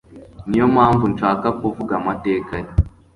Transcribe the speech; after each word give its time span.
niyo 0.47 0.65
mpamvu 0.73 1.03
nshaka 1.13 1.47
kuvuga 1.59 1.93
amateka 2.01 2.53
ye 2.63 2.69